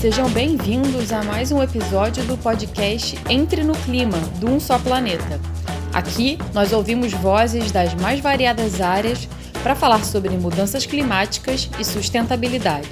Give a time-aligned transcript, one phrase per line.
[0.00, 5.38] Sejam bem-vindos a mais um episódio do podcast Entre no Clima, do Um Só Planeta.
[5.92, 9.28] Aqui nós ouvimos vozes das mais variadas áreas
[9.62, 12.88] para falar sobre mudanças climáticas e sustentabilidade.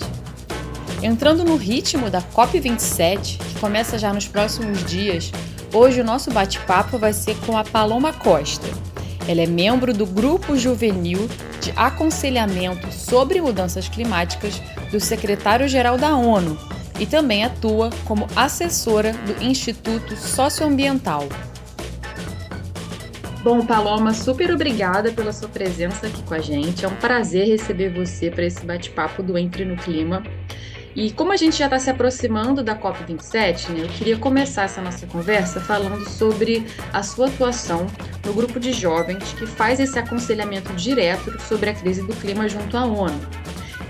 [1.03, 5.33] Entrando no ritmo da COP27, que começa já nos próximos dias,
[5.73, 8.69] hoje o nosso bate-papo vai ser com a Paloma Costa.
[9.27, 11.27] Ela é membro do Grupo Juvenil
[11.59, 14.61] de Aconselhamento sobre Mudanças Climáticas
[14.93, 21.29] do secretário-geral da ONU e também atua como assessora do Instituto Socioambiental.
[23.43, 26.85] Bom, Paloma, super obrigada pela sua presença aqui com a gente.
[26.85, 30.23] É um prazer receber você para esse bate-papo do Entre no Clima.
[30.95, 34.83] E como a gente já está se aproximando da COP27, né, eu queria começar essa
[34.83, 37.87] nossa conversa falando sobre a sua atuação
[38.27, 42.77] no grupo de jovens que faz esse aconselhamento direto sobre a crise do clima junto
[42.77, 43.38] à ONU.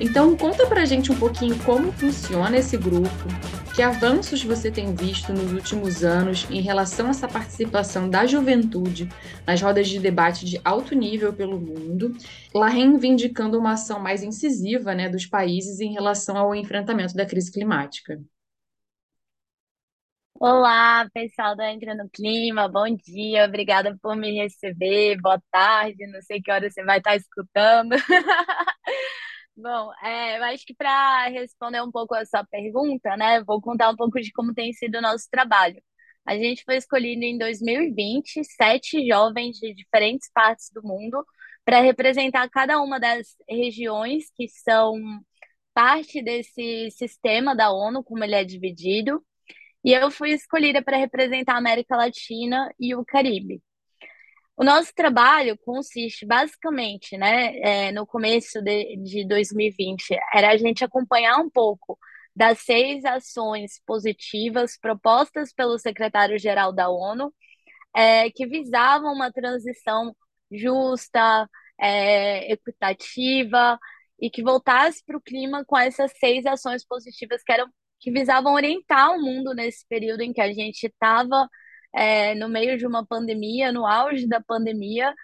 [0.00, 3.08] Então, conta pra gente um pouquinho como funciona esse grupo,
[3.74, 9.08] que avanços você tem visto nos últimos anos em relação a essa participação da juventude
[9.44, 12.16] nas rodas de debate de alto nível pelo mundo,
[12.54, 17.50] lá reivindicando uma ação mais incisiva né, dos países em relação ao enfrentamento da crise
[17.50, 18.20] climática.
[20.40, 26.22] Olá, pessoal do Entra no Clima, bom dia, obrigada por me receber, boa tarde, não
[26.22, 27.96] sei que hora você vai estar escutando.
[29.60, 33.90] Bom, é, eu acho que para responder um pouco a sua pergunta, né, vou contar
[33.90, 35.82] um pouco de como tem sido o nosso trabalho.
[36.24, 41.24] A gente foi escolhido em 2020 sete jovens de diferentes partes do mundo
[41.64, 44.94] para representar cada uma das regiões que são
[45.74, 49.24] parte desse sistema da ONU, como ele é dividido.
[49.84, 53.62] E eu fui escolhida para representar a América Latina e o Caribe.
[54.58, 60.84] O nosso trabalho consiste basicamente, né, é, no começo de, de 2020, era a gente
[60.84, 61.96] acompanhar um pouco
[62.34, 67.32] das seis ações positivas propostas pelo secretário-geral da ONU,
[67.94, 70.12] é, que visavam uma transição
[70.50, 71.48] justa,
[71.80, 73.78] é, equitativa
[74.20, 77.68] e que voltasse para o clima com essas seis ações positivas que eram
[78.00, 81.48] que visavam orientar o mundo nesse período em que a gente estava
[81.94, 85.14] é, no meio de uma pandemia, no auge da pandemia,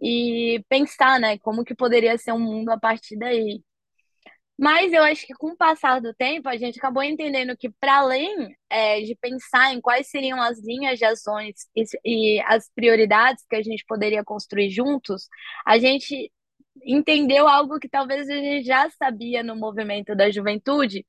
[0.00, 3.62] e pensar, né, como que poderia ser um mundo a partir daí.
[4.58, 8.00] Mas eu acho que com o passar do tempo, a gente acabou entendendo que, para
[8.00, 13.44] além é, de pensar em quais seriam as linhas de ações e, e as prioridades
[13.48, 15.28] que a gente poderia construir juntos,
[15.66, 16.30] a gente
[16.84, 21.06] entendeu algo que talvez a gente já sabia no movimento da juventude,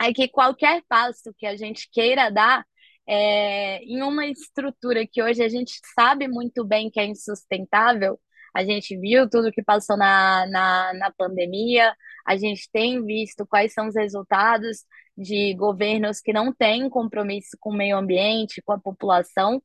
[0.00, 2.64] é que qualquer passo que a gente queira dar
[3.08, 8.18] é, em uma estrutura que hoje a gente sabe muito bem que é insustentável,
[8.54, 11.94] a gente viu tudo que passou na, na, na pandemia,
[12.26, 14.84] a gente tem visto quais são os resultados
[15.16, 19.62] de governos que não têm compromisso com o meio ambiente, com a população.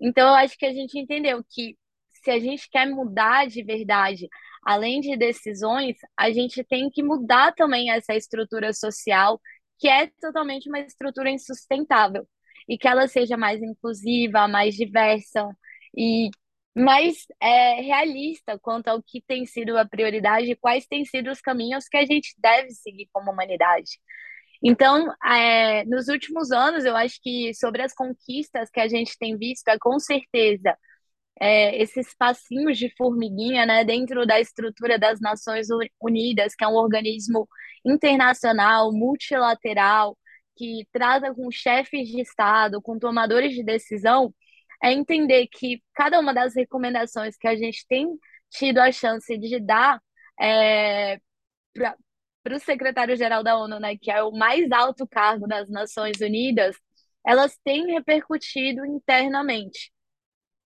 [0.00, 1.76] Então, eu acho que a gente entendeu que
[2.22, 4.28] se a gente quer mudar de verdade,
[4.64, 9.40] além de decisões, a gente tem que mudar também essa estrutura social,
[9.78, 12.26] que é totalmente uma estrutura insustentável
[12.70, 15.44] e que ela seja mais inclusiva, mais diversa
[15.96, 16.30] e
[16.72, 21.40] mais é, realista quanto ao que tem sido a prioridade e quais têm sido os
[21.40, 23.98] caminhos que a gente deve seguir como humanidade.
[24.62, 29.36] Então, é, nos últimos anos, eu acho que sobre as conquistas que a gente tem
[29.36, 30.76] visto, é com certeza
[31.40, 35.68] é, esses passinhos de formiguinha né, dentro da estrutura das Nações
[36.00, 37.48] Unidas, que é um organismo
[37.84, 40.16] internacional, multilateral,
[40.60, 44.34] que trata com chefes de Estado, com tomadores de decisão,
[44.82, 48.06] é entender que cada uma das recomendações que a gente tem
[48.50, 49.98] tido a chance de dar
[50.38, 51.18] é,
[51.74, 56.76] para o secretário-geral da ONU, né, que é o mais alto cargo das Nações Unidas,
[57.26, 59.90] elas têm repercutido internamente.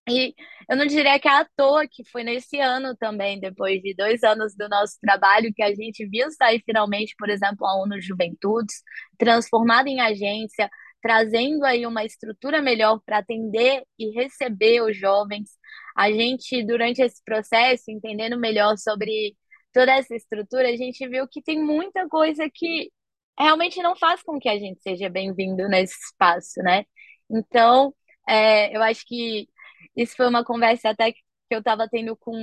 [0.08, 0.34] E
[0.68, 4.22] eu não diria que é à toa que foi nesse ano também, depois de dois
[4.22, 8.82] anos do nosso trabalho, que a gente viu sair finalmente, por exemplo, a ONU Juventudes,
[9.18, 10.68] transformada em agência,
[11.02, 15.50] trazendo aí uma estrutura melhor para atender e receber os jovens.
[15.96, 19.36] A gente, durante esse processo, entendendo melhor sobre
[19.72, 22.90] toda essa estrutura, a gente viu que tem muita coisa que
[23.38, 26.84] realmente não faz com que a gente seja bem-vindo nesse espaço, né?
[27.30, 27.94] Então,
[28.28, 29.48] é, eu acho que
[29.96, 31.20] isso foi uma conversa até que
[31.50, 32.34] eu estava tendo com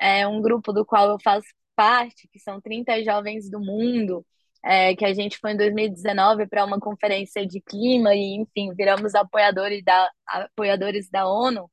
[0.00, 4.24] é, um grupo do qual eu faço parte, que são 30 jovens do mundo,
[4.64, 9.14] é, que a gente foi em 2019 para uma conferência de clima e, enfim, viramos
[9.14, 11.70] apoiadores da, apoiadores da ONU.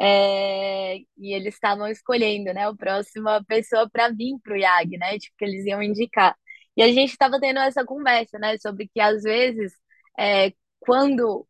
[0.00, 5.18] É, e eles estavam escolhendo, né, a próxima pessoa para vir para o IAG, né,
[5.18, 6.34] tipo, que eles iam indicar.
[6.76, 9.72] E a gente estava tendo essa conversa, né, sobre que às vezes,
[10.18, 11.46] é, quando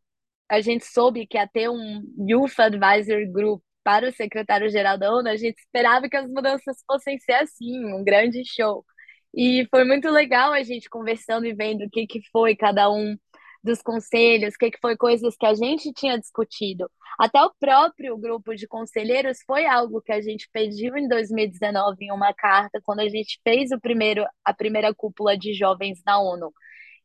[0.51, 5.29] a gente soube que ia ter um Youth Advisory Group para o secretário-geral da ONU,
[5.29, 8.85] a gente esperava que as mudanças fossem ser assim, um grande show.
[9.33, 13.15] E foi muito legal a gente conversando e vendo o que, que foi cada um
[13.63, 16.89] dos conselhos, o que, que foi coisas que a gente tinha discutido.
[17.17, 22.11] Até o próprio grupo de conselheiros foi algo que a gente pediu em 2019 em
[22.11, 26.51] uma carta, quando a gente fez o primeiro, a primeira cúpula de jovens na ONU.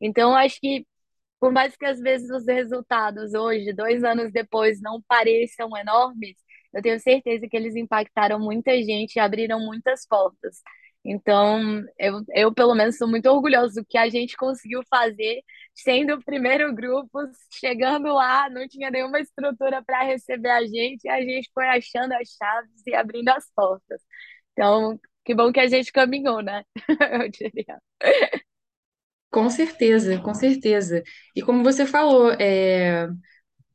[0.01, 0.87] Então, acho que,
[1.41, 6.37] por mais que às vezes os resultados hoje, dois anos depois, não pareçam enormes,
[6.75, 10.61] eu tenho certeza que eles impactaram muita gente e abriram muitas portas.
[11.05, 15.43] Então, eu, eu pelo menos sou muito orgulhoso do que a gente conseguiu fazer,
[15.75, 17.19] sendo o primeiro grupo,
[17.55, 22.13] chegando lá, não tinha nenhuma estrutura para receber a gente, e a gente foi achando
[22.13, 24.03] as chaves e abrindo as portas.
[24.53, 26.65] Então, que bom que a gente caminhou, né?
[27.23, 27.81] Eu diria.
[29.31, 31.03] Com certeza, com certeza.
[31.35, 33.09] E como você falou, é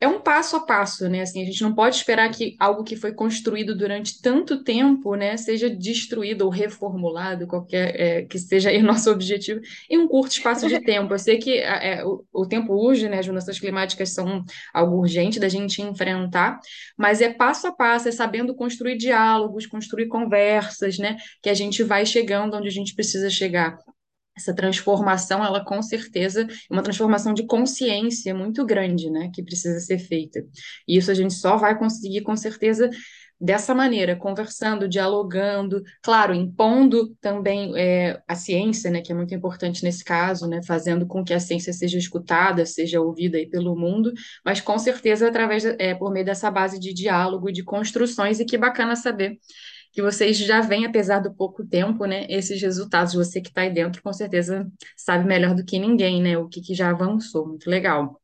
[0.02, 1.22] é um passo a passo, né?
[1.22, 5.38] Assim, a gente não pode esperar que algo que foi construído durante tanto tempo, né,
[5.38, 10.68] seja destruído ou reformulado, qualquer é, que seja o nosso objetivo, em um curto espaço
[10.68, 11.14] de tempo.
[11.14, 13.20] Eu sei que é, o, o, tempo urge, né?
[13.20, 14.44] As mudanças climáticas são
[14.74, 16.60] algo urgente da gente enfrentar,
[16.98, 21.18] mas é passo a passo, é sabendo construir diálogos, construir conversas, né?
[21.44, 23.78] Que a gente vai chegando onde a gente precisa chegar
[24.36, 29.80] essa transformação, ela com certeza é uma transformação de consciência muito grande, né, que precisa
[29.80, 30.44] ser feita.
[30.88, 32.90] E isso a gente só vai conseguir com certeza
[33.42, 39.84] dessa maneira, conversando, dialogando, claro, impondo também é, a ciência, né, que é muito importante
[39.84, 44.14] nesse caso, né, fazendo com que a ciência seja escutada, seja ouvida aí pelo mundo,
[44.46, 48.60] mas com certeza através, é, por meio dessa base de diálogo, de construções, e que
[48.60, 49.40] bacana saber
[49.92, 53.14] que vocês já veem, apesar do pouco tempo, né, esses resultados.
[53.14, 56.62] Você que está aí dentro, com certeza sabe melhor do que ninguém, né, o que,
[56.62, 57.48] que já avançou.
[57.48, 58.22] Muito legal.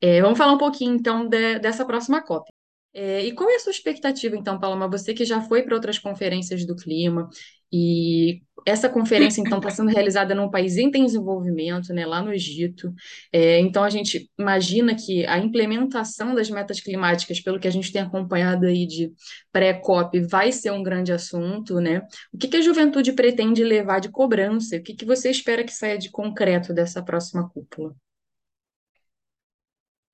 [0.00, 2.50] É, vamos falar um pouquinho, então, de, dessa próxima COP.
[2.92, 4.88] É, e qual é a sua expectativa, então, Paloma?
[4.88, 7.28] Você que já foi para outras conferências do clima,
[7.72, 12.92] e essa conferência, então, está sendo realizada num país em desenvolvimento, né, lá no Egito.
[13.32, 17.92] É, então, a gente imagina que a implementação das metas climáticas, pelo que a gente
[17.92, 19.12] tem acompanhado aí de
[19.52, 22.02] pré-COP, vai ser um grande assunto, né?
[22.32, 24.76] O que, que a juventude pretende levar de cobrança?
[24.76, 27.94] O que, que você espera que saia de concreto dessa próxima cúpula?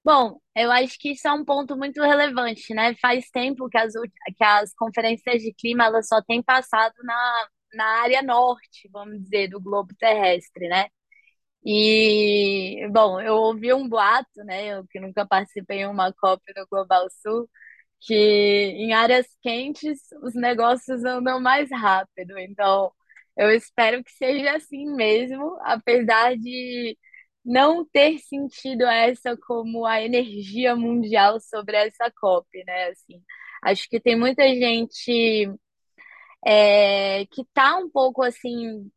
[0.07, 2.95] Bom, eu acho que isso é um ponto muito relevante, né?
[3.03, 3.93] Faz tempo que as,
[4.37, 9.49] que as conferências de clima elas só têm passado na, na área norte, vamos dizer,
[9.49, 10.87] do globo terrestre, né?
[11.65, 14.69] E, bom, eu ouvi um boato, né?
[14.69, 17.49] Eu que nunca participei em uma COP no Global Sul,
[18.01, 22.39] que em áreas quentes os negócios andam mais rápido.
[22.39, 22.93] Então,
[23.37, 26.97] eu espero que seja assim mesmo, apesar de
[27.47, 32.89] não ter sentido essa como a energia mundial sobre essa COP, né?
[32.89, 33.23] Assim,
[33.63, 35.49] acho que tem muita gente
[36.47, 38.91] é, que tá um pouco assim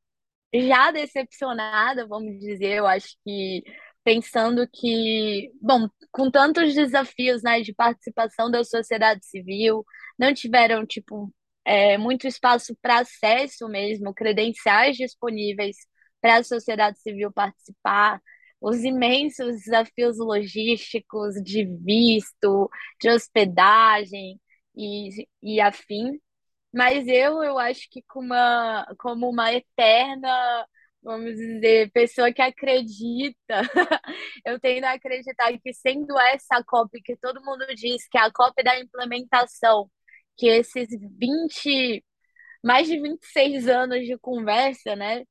[0.53, 2.77] já decepcionada, vamos dizer.
[2.77, 3.63] Eu acho que
[4.03, 9.85] pensando que, bom, com tantos desafios, né, de participação da sociedade civil,
[10.17, 11.31] não tiveram tipo
[11.65, 15.77] é, muito espaço para acesso mesmo, credenciais disponíveis
[16.21, 18.21] para a sociedade civil participar
[18.61, 22.69] os imensos desafios logísticos de visto,
[23.01, 24.39] de hospedagem
[24.75, 26.19] e, e afim.
[26.73, 30.67] Mas eu, eu acho que como uma, como uma eterna,
[31.01, 33.35] vamos dizer, pessoa que acredita,
[34.45, 38.31] eu tendo a acreditar que sendo essa COP que todo mundo diz que é a
[38.31, 39.89] COP da implementação,
[40.37, 40.87] que esses
[41.17, 42.03] 20,
[42.63, 45.25] mais de 26 anos de conversa, né,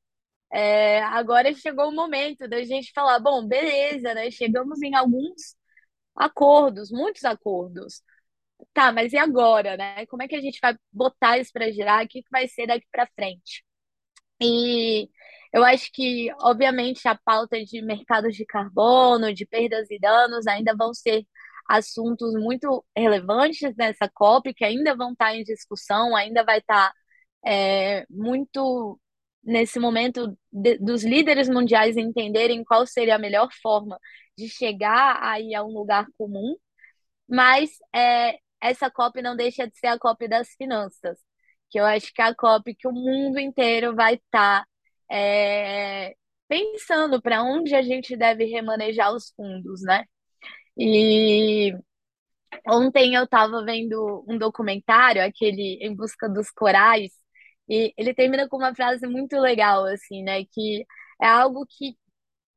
[0.53, 4.31] é, agora chegou o momento da gente falar, bom, beleza, né?
[4.31, 5.57] Chegamos em alguns
[6.17, 8.03] acordos, muitos acordos.
[8.75, 10.07] Tá, mas e agora, né?
[10.07, 12.05] Como é que a gente vai botar isso para girar?
[12.05, 13.65] O que que vai ser daqui para frente?
[14.41, 15.09] E
[15.53, 20.75] eu acho que, obviamente, a pauta de mercados de carbono, de perdas e danos, ainda
[20.77, 21.27] vão ser
[21.69, 26.93] assuntos muito relevantes nessa COP, que ainda vão estar em discussão, ainda vai estar
[27.47, 28.99] é, muito
[29.49, 33.99] nesse momento de, dos líderes mundiais entenderem qual seria a melhor forma
[34.37, 36.55] de chegar aí a um lugar comum,
[37.29, 41.19] mas é, essa COP não deixa de ser a COP das finanças,
[41.71, 44.67] que eu acho que é a COP que o mundo inteiro vai estar tá,
[45.11, 46.15] é,
[46.49, 50.05] pensando para onde a gente deve remanejar os fundos, né?
[50.77, 51.75] E
[52.69, 57.13] ontem eu estava vendo um documentário, aquele Em Busca dos Corais,
[57.69, 60.45] e ele termina com uma frase muito legal, assim, né?
[60.45, 60.87] Que
[61.23, 61.97] é algo que,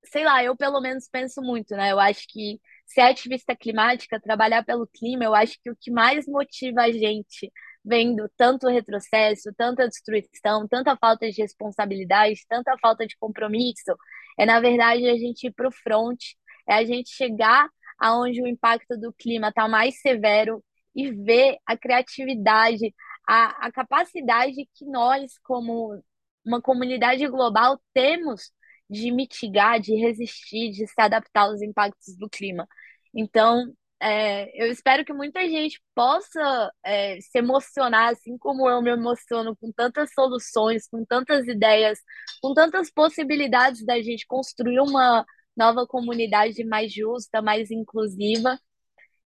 [0.05, 1.91] sei lá, eu pelo menos penso muito, né?
[1.91, 6.27] Eu acho que ser ativista climática, trabalhar pelo clima, eu acho que o que mais
[6.27, 7.51] motiva a gente,
[7.83, 13.95] vendo tanto retrocesso, tanta destruição, tanta falta de responsabilidade, tanta falta de compromisso,
[14.37, 16.19] é na verdade a gente ir para o front,
[16.67, 17.67] é a gente chegar
[17.99, 20.63] aonde o impacto do clima está mais severo
[20.95, 22.93] e ver a criatividade,
[23.27, 26.01] a, a capacidade que nós, como
[26.45, 28.51] uma comunidade global, temos
[28.89, 32.67] de mitigar, de resistir, de se adaptar aos impactos do clima.
[33.13, 38.89] Então, é, eu espero que muita gente possa é, se emocionar, assim como eu me
[38.91, 41.99] emociono com tantas soluções, com tantas ideias,
[42.41, 45.25] com tantas possibilidades da gente construir uma
[45.55, 48.59] nova comunidade mais justa, mais inclusiva,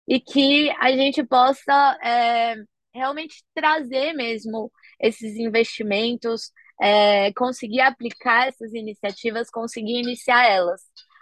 [0.07, 2.55] e que a gente possa é,
[2.95, 10.81] realmente trazer mesmo esses investimentos, é, conseguir aplicar essas iniciativas, conseguir iniciar elas.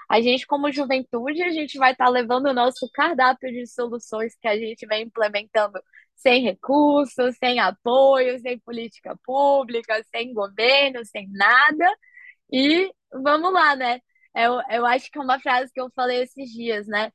[0.10, 4.36] A gente, como juventude, a gente vai estar tá levando o nosso cardápio de soluções
[4.40, 5.80] que a gente vem implementando
[6.16, 11.86] sem recursos, sem apoio, sem política pública, sem governo, sem nada.
[12.52, 14.00] E vamos lá, né?
[14.36, 17.12] Eu, eu acho que é uma frase que eu falei esses dias, né?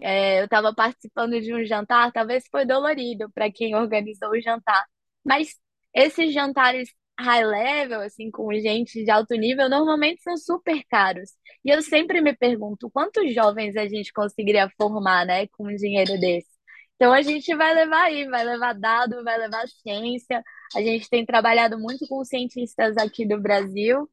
[0.00, 4.84] É, eu estava participando de um jantar, talvez foi dolorido para quem organizou o jantar,
[5.24, 5.54] mas
[5.94, 11.30] esses jantares high level, assim, com gente de alto nível, normalmente são super caros.
[11.64, 16.18] E eu sempre me pergunto quantos jovens a gente conseguiria formar, né, com um dinheiro
[16.18, 16.48] desse.
[16.96, 20.42] Então a gente vai levar aí, vai levar dado, vai levar ciência.
[20.74, 24.08] A gente tem trabalhado muito com cientistas aqui do Brasil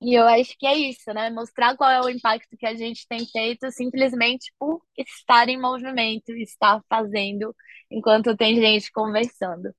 [0.00, 1.30] e eu acho que é isso, né?
[1.30, 6.30] Mostrar qual é o impacto que a gente tem feito simplesmente por estar em movimento,
[6.32, 7.54] estar fazendo,
[7.90, 9.74] enquanto tem gente conversando.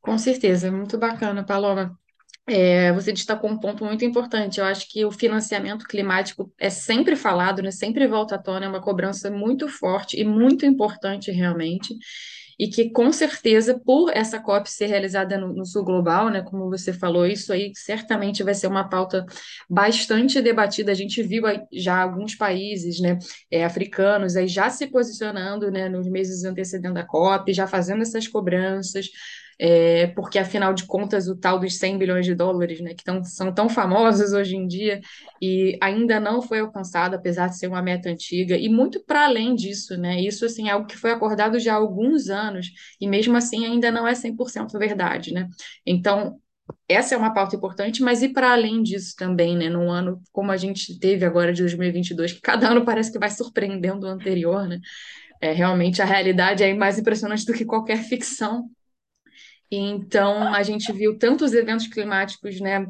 [0.00, 1.98] Com certeza, muito bacana, Paloma.
[2.46, 4.60] É, você destacou um ponto muito importante.
[4.60, 7.70] Eu acho que o financiamento climático é sempre falado, né?
[7.70, 11.96] Sempre volta à tona, é uma cobrança muito forte e muito importante realmente
[12.58, 16.68] e que com certeza, por essa COP ser realizada no, no, Sul Global, né, como
[16.70, 19.24] você falou, isso aí certamente vai ser uma pauta
[19.68, 20.92] bastante debatida.
[20.92, 23.18] A gente viu já alguns países, né,
[23.50, 28.28] é, africanos aí já se posicionando, né, nos meses antecedendo a COP, já fazendo essas
[28.28, 29.08] cobranças
[29.58, 33.22] é, porque afinal de contas o tal dos 100 bilhões de dólares, né, que tão,
[33.24, 35.00] são tão famosos hoje em dia
[35.40, 39.54] e ainda não foi alcançado, apesar de ser uma meta antiga, e muito para além
[39.54, 42.68] disso, né, isso assim é algo que foi acordado já há alguns anos
[43.00, 45.48] e mesmo assim ainda não é 100% verdade, né,
[45.86, 46.38] então
[46.88, 50.50] essa é uma pauta importante, mas e para além disso também, né, num ano como
[50.50, 54.66] a gente teve agora de 2022, que cada ano parece que vai surpreendendo o anterior,
[54.66, 54.80] né,
[55.40, 58.70] é, realmente a realidade é mais impressionante do que qualquer ficção,
[59.76, 62.86] então, a gente viu tantos eventos climáticos, né,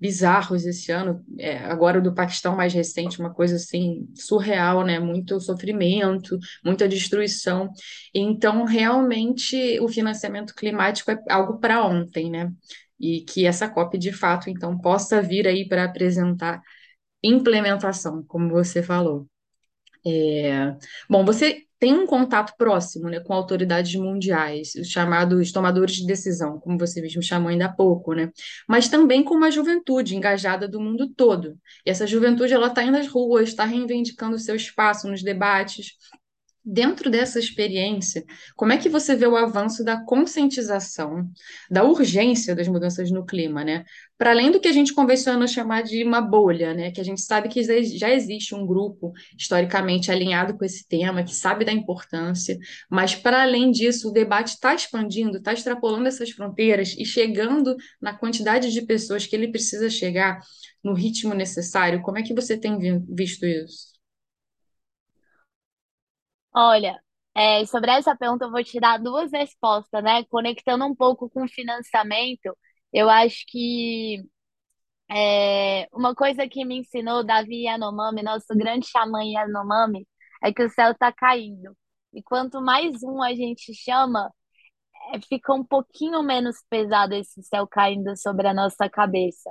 [0.00, 4.98] bizarros esse ano, é, agora o do Paquistão mais recente, uma coisa assim surreal, né,
[4.98, 7.70] muito sofrimento, muita destruição.
[8.14, 12.52] Então, realmente, o financiamento climático é algo para ontem, né?
[13.00, 16.60] E que essa COP, de fato, então, possa vir aí para apresentar
[17.22, 19.28] implementação, como você falou.
[20.06, 20.76] É...
[21.08, 26.58] Bom, você tem um contato próximo, né, com autoridades mundiais, os chamados tomadores de decisão,
[26.58, 28.30] como você mesmo chamou ainda há pouco, né,
[28.68, 31.58] mas também com uma juventude engajada do mundo todo.
[31.86, 35.92] E essa juventude ela está indo às ruas, está reivindicando seu espaço nos debates,
[36.70, 41.26] Dentro dessa experiência, como é que você vê o avanço da conscientização,
[41.70, 43.86] da urgência das mudanças no clima, né?
[44.18, 46.90] Para além do que a gente convenciona chamar de uma bolha, né?
[46.90, 47.62] Que a gente sabe que
[47.96, 52.58] já existe um grupo historicamente alinhado com esse tema, que sabe da importância,
[52.90, 58.12] mas para além disso, o debate está expandindo, está extrapolando essas fronteiras e chegando na
[58.12, 60.38] quantidade de pessoas que ele precisa chegar
[60.84, 62.02] no ritmo necessário.
[62.02, 63.97] Como é que você tem visto isso?
[66.54, 66.98] Olha,
[67.34, 70.24] é, sobre essa pergunta eu vou te dar duas respostas, né?
[70.24, 72.56] Conectando um pouco com financiamento,
[72.92, 74.22] eu acho que
[75.10, 80.06] é, uma coisa que me ensinou Davi Yanomami, nosso grande xamã Yanomami,
[80.42, 81.76] é que o céu está caindo.
[82.12, 84.30] E quanto mais um a gente chama,
[85.12, 89.50] é, fica um pouquinho menos pesado esse céu caindo sobre a nossa cabeça.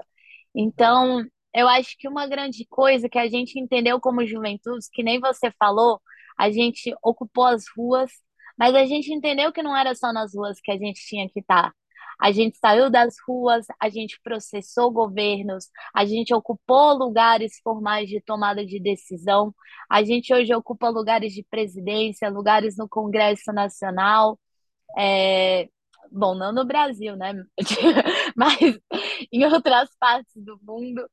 [0.55, 1.23] Então,
[1.53, 5.51] eu acho que uma grande coisa que a gente entendeu como juventude, que nem você
[5.59, 6.01] falou,
[6.37, 8.11] a gente ocupou as ruas,
[8.57, 11.39] mas a gente entendeu que não era só nas ruas que a gente tinha que
[11.39, 11.73] estar.
[12.19, 18.19] A gente saiu das ruas, a gente processou governos, a gente ocupou lugares formais de
[18.21, 19.53] tomada de decisão,
[19.89, 24.39] a gente hoje ocupa lugares de presidência, lugares no Congresso Nacional.
[24.97, 25.69] É,
[26.11, 27.33] bom, não no Brasil, né?
[28.35, 28.57] Mas
[29.31, 31.07] em outras partes do mundo.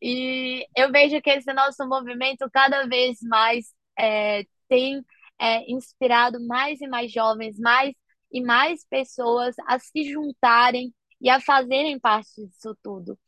[0.00, 3.66] E eu vejo que esse nosso movimento cada vez mais
[3.98, 5.04] é, tem
[5.38, 7.94] é, inspirado mais e mais jovens, mais
[8.32, 13.18] e mais pessoas a se juntarem e a fazerem parte disso tudo.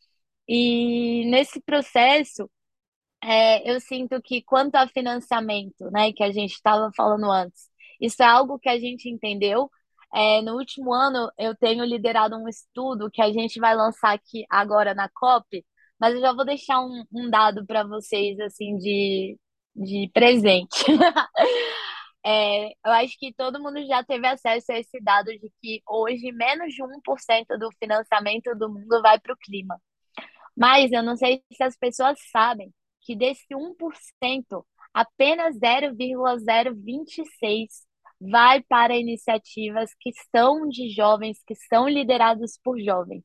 [0.49, 2.50] E nesse processo,
[3.23, 7.68] é, eu sinto que quanto a financiamento, né, que a gente estava falando antes,
[8.00, 9.71] isso é algo que a gente entendeu.
[10.14, 14.45] É, no último ano, eu tenho liderado um estudo que a gente vai lançar aqui
[14.50, 15.64] agora na COP,
[16.00, 19.38] mas eu já vou deixar um, um dado para vocês, assim, de,
[19.78, 20.85] de presente.
[22.26, 26.30] É, eu acho que todo mundo já teve acesso a esse dado de que hoje
[26.32, 29.80] menos de 1% do financiamento do mundo vai para o clima.
[30.56, 37.87] Mas eu não sei se as pessoas sabem que desse 1%, apenas 0,026
[38.20, 43.25] vai para iniciativas que são de jovens, que são liderados por jovens.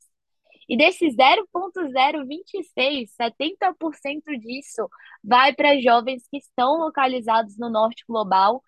[0.69, 4.87] E desse 0,026, 70% disso
[5.23, 8.61] vai para jovens que estão localizados no norte global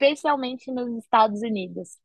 [0.00, 1.98] especialmente nos Estados Unidos.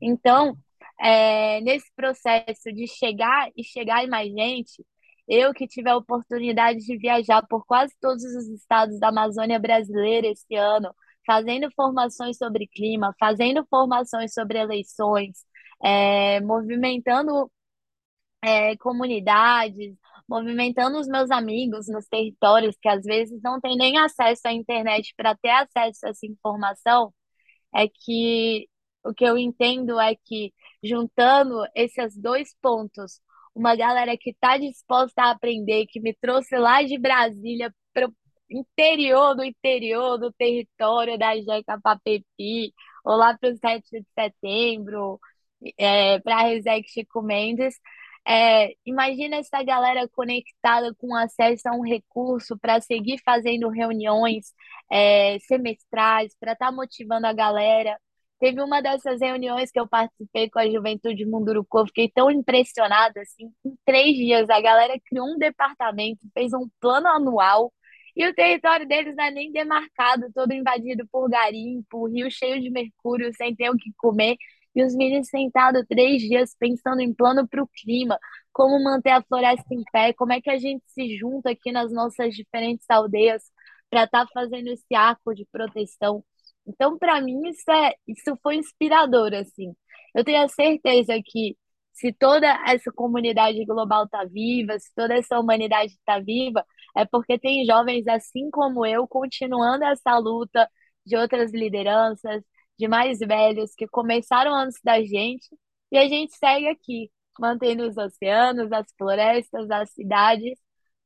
[0.00, 0.56] Então,
[1.00, 4.84] é, nesse processo de chegar e chegar em mais gente,
[5.26, 10.28] eu que tive a oportunidade de viajar por quase todos os estados da Amazônia brasileira
[10.28, 10.94] esse ano,
[11.26, 15.44] fazendo formações sobre clima, fazendo formações sobre eleições,
[15.82, 17.50] é, movimentando
[18.42, 19.96] é, comunidades,
[20.28, 25.14] movimentando os meus amigos nos territórios que às vezes não têm nem acesso à internet
[25.16, 27.12] para ter acesso a essa informação,
[27.74, 28.68] é que
[29.04, 33.20] o que eu entendo é que juntando esses dois pontos,
[33.54, 38.14] uma galera que está disposta a aprender, que me trouxe lá de Brasília para o
[38.50, 42.72] interior do interior do território da Jeca Papepi,
[43.04, 45.18] ou lá para o 7 de setembro,
[45.76, 47.74] é, para a Resec Chico Mendes,
[48.28, 54.52] é, imagina essa galera conectada com acesso a um recurso para seguir fazendo reuniões
[54.90, 57.98] é, semestrais, para estar tá motivando a galera.
[58.38, 63.50] Teve uma dessas reuniões que eu participei com a Juventude Munduruku, fiquei tão impressionada, assim,
[63.64, 67.72] em três dias a galera criou um departamento, fez um plano anual,
[68.14, 72.68] e o território deles não é nem demarcado, todo invadido por garimpo, rio cheio de
[72.70, 74.36] mercúrio, sem ter o que comer.
[74.74, 78.18] E os meninos sentados três dias pensando em plano para o clima,
[78.52, 81.92] como manter a floresta em pé, como é que a gente se junta aqui nas
[81.92, 83.42] nossas diferentes aldeias
[83.90, 86.24] para estar tá fazendo esse arco de proteção.
[86.66, 89.74] Então, para mim, isso, é, isso foi inspirador, assim.
[90.14, 91.56] Eu tenho a certeza que
[91.92, 96.64] se toda essa comunidade global está viva, se toda essa humanidade está viva,
[96.96, 100.68] é porque tem jovens assim como eu continuando essa luta
[101.04, 102.42] de outras lideranças,
[102.78, 105.48] de mais velhos que começaram antes da gente
[105.90, 110.58] e a gente segue aqui, mantendo os oceanos, as florestas, as cidades,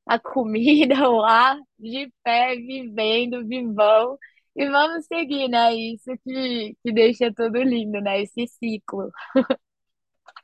[0.07, 4.19] a comida, o ar, de pé, vivendo, vivão.
[4.55, 5.75] E vamos seguir, né?
[5.75, 8.23] Isso que, que deixa tudo lindo, né?
[8.23, 9.11] Esse ciclo.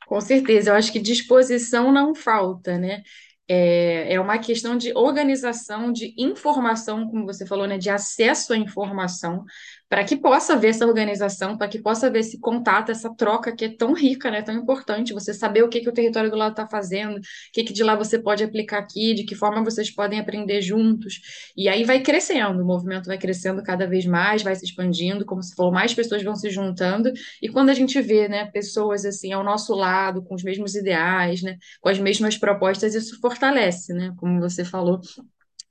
[0.07, 3.03] Com certeza, eu acho que disposição não falta, né?
[3.47, 7.77] É, é uma questão de organização, de informação, como você falou, né?
[7.77, 9.43] De acesso à informação,
[9.89, 13.65] para que possa haver essa organização, para que possa haver esse contato, essa troca que
[13.65, 16.51] é tão rica, né, tão importante, você saber o que, que o território do lado
[16.51, 17.21] está fazendo, o
[17.51, 21.19] que, que de lá você pode aplicar aqui, de que forma vocês podem aprender juntos,
[21.57, 25.41] e aí vai crescendo, o movimento vai crescendo cada vez mais, vai se expandindo, como
[25.41, 29.33] se falou, mais pessoas vão se juntando, e quando a gente vê, né, pessoas assim
[29.33, 34.13] ao nosso lado, com os mesmos ideais, né, com as mesmas propostas, isso fortalece, né,
[34.17, 35.01] como você falou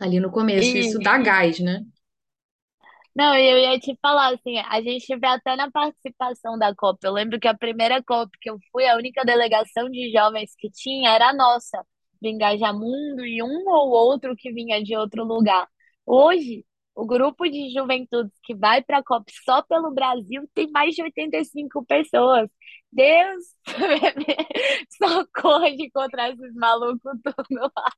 [0.01, 1.83] ali no começo, isso dá gás, né?
[3.15, 7.05] Não, eu ia te falar assim, a gente vê até na participação da COP.
[7.05, 10.71] Eu lembro que a primeira COP que eu fui, a única delegação de jovens que
[10.71, 11.85] tinha era a nossa,
[12.21, 15.67] do Engajamundo, e um ou outro que vinha de outro lugar.
[16.07, 20.95] Hoje, o grupo de juventudes que vai para a COP só pelo Brasil tem mais
[20.95, 22.49] de 85 pessoas.
[22.93, 23.45] Deus,
[24.97, 27.93] socorro de encontrar esses malucos tudo lá.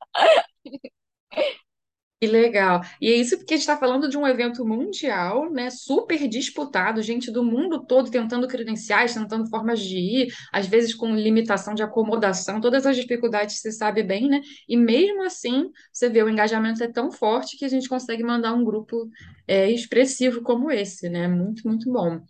[2.21, 2.83] Que legal.
[3.01, 7.01] E é isso porque a gente está falando de um evento mundial, né, super disputado,
[7.01, 11.83] gente do mundo todo tentando credenciais, tentando formas de ir, às vezes com limitação de
[11.83, 14.43] acomodação, todas as dificuldades você sabe bem, né?
[14.69, 18.53] E mesmo assim, você vê o engajamento é tão forte que a gente consegue mandar
[18.53, 19.09] um grupo
[19.49, 21.27] é, expressivo como esse, né?
[21.27, 22.21] Muito, muito bom.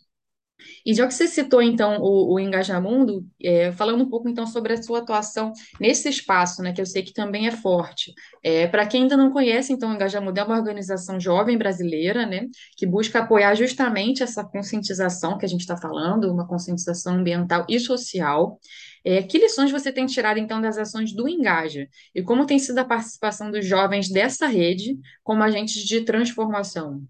[0.85, 4.73] E já que você citou, então, o, o Engajamundo, é, falando um pouco, então, sobre
[4.73, 8.12] a sua atuação nesse espaço, né, que eu sei que também é forte.
[8.42, 12.46] É, Para quem ainda não conhece, então, o Engajamundo é uma organização jovem brasileira, né,
[12.77, 17.79] que busca apoiar justamente essa conscientização que a gente está falando, uma conscientização ambiental e
[17.79, 18.59] social.
[19.05, 21.88] É, que lições você tem tirado, então, das ações do Engaja?
[22.14, 27.03] E como tem sido a participação dos jovens dessa rede como agentes de transformação?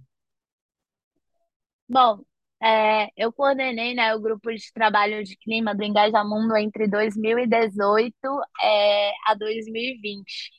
[1.88, 2.24] Bom,
[2.62, 8.14] é, eu coordenei, né, o grupo de trabalho de clima do Engajamundo entre 2018,
[8.62, 10.50] é, a 2020.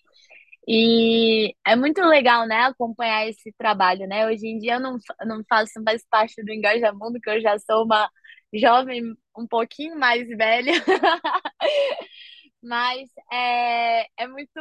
[0.67, 4.27] E é muito legal, né, acompanhar esse trabalho, né?
[4.27, 7.85] Hoje em dia eu não, não faço mais parte do Engajamundo, que eu já sou
[7.85, 8.09] uma
[8.53, 9.03] jovem
[9.37, 10.71] um pouquinho mais velha.
[12.63, 14.51] Mas é, é muito.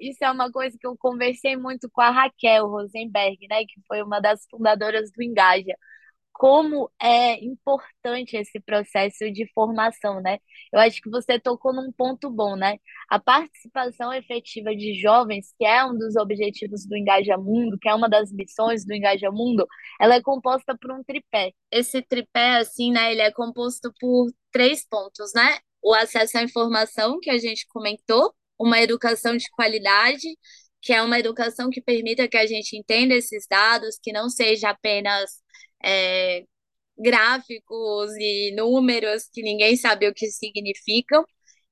[0.00, 4.02] Isso é uma coisa que eu conversei muito com a Raquel Rosenberg, né, que foi
[4.02, 5.74] uma das fundadoras do Engaja
[6.34, 10.38] como é importante esse processo de formação, né?
[10.72, 12.78] Eu acho que você tocou num ponto bom, né?
[13.08, 17.94] A participação efetiva de jovens, que é um dos objetivos do Engaja Mundo, que é
[17.94, 19.64] uma das missões do Engaja Mundo,
[20.00, 21.52] ela é composta por um tripé.
[21.70, 25.58] Esse tripé, assim, né, ele é composto por três pontos, né?
[25.80, 30.28] O acesso à informação, que a gente comentou, uma educação de qualidade,
[30.82, 34.70] que é uma educação que permita que a gente entenda esses dados, que não seja
[34.70, 35.43] apenas
[35.84, 36.44] é,
[36.98, 41.24] gráficos e números que ninguém sabe o que significam,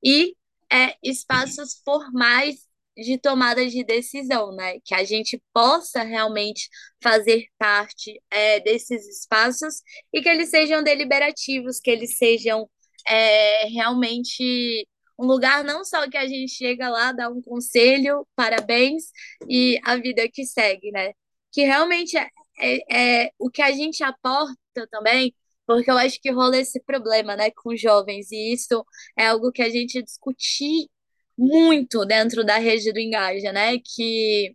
[0.04, 0.34] e
[0.72, 4.78] é, espaços formais de tomada de decisão, né?
[4.84, 6.68] Que a gente possa realmente
[7.02, 12.68] fazer parte é, desses espaços e que eles sejam deliberativos, que eles sejam
[13.08, 14.86] é, realmente
[15.18, 19.04] um lugar não só que a gente chega lá, dá um conselho, parabéns
[19.48, 21.12] e a vida que segue, né?
[21.52, 22.16] Que realmente
[22.62, 25.34] é, é, o que a gente aporta também,
[25.66, 28.84] porque eu acho que rola esse problema, né, com jovens, e isso
[29.18, 30.88] é algo que a gente discutir
[31.36, 34.54] muito dentro da rede do Engaja, né, que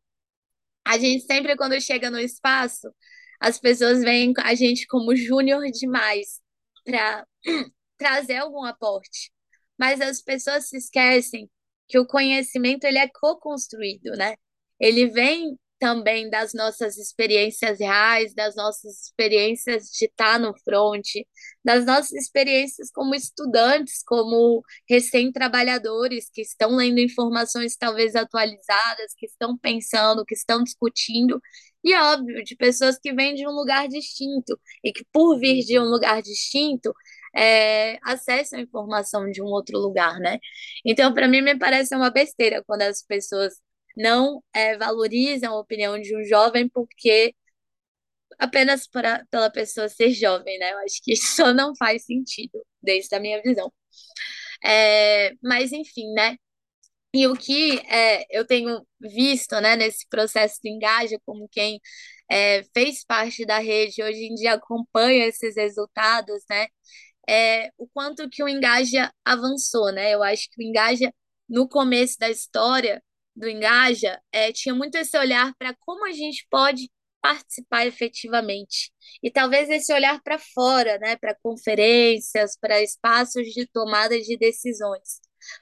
[0.85, 2.89] a gente sempre, quando chega no espaço,
[3.39, 6.39] as pessoas veem a gente como júnior demais
[6.85, 7.25] para
[7.97, 9.31] trazer algum aporte,
[9.77, 11.49] mas as pessoas se esquecem
[11.87, 14.35] que o conhecimento ele é co-construído, né?
[14.79, 21.05] Ele vem também das nossas experiências reais, das nossas experiências de estar no front,
[21.63, 29.57] das nossas experiências como estudantes, como recém-trabalhadores que estão lendo informações talvez atualizadas, que estão
[29.57, 31.41] pensando, que estão discutindo,
[31.83, 35.79] e óbvio, de pessoas que vêm de um lugar distinto e que, por vir de
[35.79, 36.93] um lugar distinto,
[37.35, 40.39] é, acessam a informação de um outro lugar, né?
[40.85, 43.53] Então, para mim, me parece uma besteira quando as pessoas
[43.97, 47.35] não é, valorizam a opinião de um jovem porque
[48.39, 50.73] apenas para, pela pessoa ser jovem, né?
[50.73, 53.71] Eu acho que isso não faz sentido, desde a minha visão.
[54.63, 56.37] É, mas, enfim, né?
[57.13, 61.79] E o que é, eu tenho visto né, nesse processo de engaja, como quem
[62.29, 66.67] é, fez parte da rede, hoje em dia acompanha esses resultados, né?
[67.29, 70.13] É, o quanto que o Engaja avançou, né?
[70.13, 71.13] Eu acho que o Engaja,
[71.49, 73.03] no começo da história,
[73.37, 76.89] do Engaja é, tinha muito esse olhar para como a gente pode
[77.21, 78.91] participar efetivamente.
[79.21, 85.19] E talvez esse olhar para fora, né, para conferências, para espaços de tomada de decisões.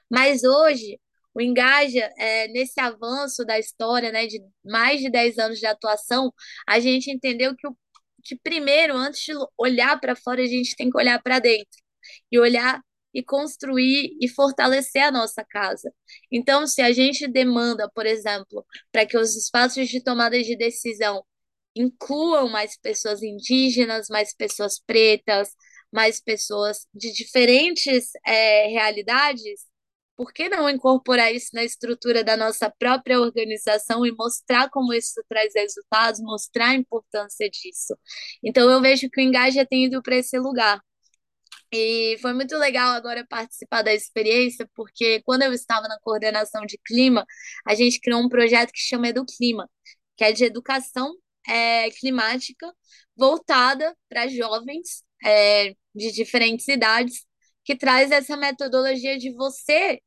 [0.10, 1.00] Mas hoje,
[1.34, 6.34] o Engaja, é, nesse avanço da história, né, de mais de 10 anos de atuação,
[6.68, 7.76] a gente entendeu que, o,
[8.24, 11.78] que primeiro, antes de olhar para fora, a gente tem que olhar para dentro.
[12.32, 12.82] E olhar
[13.16, 15.92] e construir e fortalecer a nossa casa.
[16.32, 21.24] Então, se a gente demanda, por exemplo, para que os espaços de tomada de decisão
[21.76, 25.50] incluam mais pessoas indígenas, mais pessoas pretas,
[25.92, 29.66] mais pessoas de diferentes é, realidades,
[30.16, 35.22] por que não incorporar isso na estrutura da nossa própria organização e mostrar como isso
[35.30, 37.98] traz resultados, mostrar a importância disso?
[38.44, 40.82] Então, eu vejo que o Engaja tem ido para esse lugar.
[41.78, 46.78] E foi muito legal agora participar da experiência, porque quando eu estava na coordenação de
[46.86, 47.26] clima,
[47.66, 49.70] a gente criou um projeto que chama Educlima,
[50.16, 51.14] que é de educação
[51.46, 52.74] é, climática
[53.18, 57.26] voltada para jovens é, de diferentes idades,
[57.66, 60.00] que traz essa metodologia de você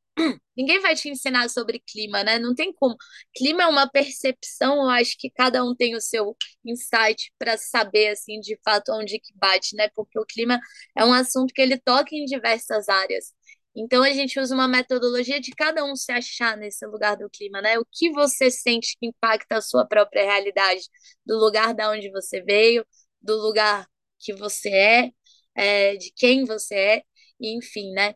[0.57, 2.39] ninguém vai te ensinar sobre clima, né?
[2.39, 2.95] Não tem como.
[3.35, 8.09] Clima é uma percepção, eu acho que cada um tem o seu insight para saber,
[8.09, 9.89] assim, de fato, onde que bate, né?
[9.95, 10.59] Porque o clima
[10.97, 13.33] é um assunto que ele toca em diversas áreas.
[13.75, 17.61] Então, a gente usa uma metodologia de cada um se achar nesse lugar do clima,
[17.61, 17.77] né?
[17.79, 20.81] O que você sente que impacta a sua própria realidade,
[21.25, 22.85] do lugar da onde você veio,
[23.21, 23.87] do lugar
[24.19, 25.11] que você é,
[25.55, 27.03] é de quem você é,
[27.39, 28.15] enfim, né?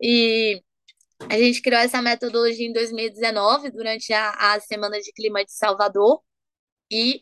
[0.00, 0.62] E
[1.30, 6.20] a gente criou essa metodologia em 2019, durante a, a Semana de Clima de Salvador,
[6.90, 7.20] e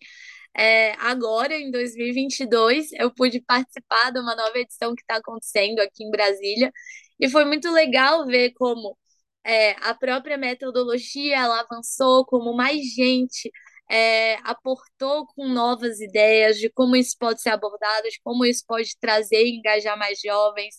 [0.57, 6.05] é, agora, em 2022, eu pude participar de uma nova edição que está acontecendo aqui
[6.05, 6.73] em Brasília,
[7.21, 8.97] e foi muito legal ver como
[9.45, 13.51] é, a própria metodologia ela avançou, como mais gente
[13.91, 18.97] é, aportou com novas ideias de como isso pode ser abordado, de como isso pode
[19.01, 20.77] trazer e engajar mais jovens,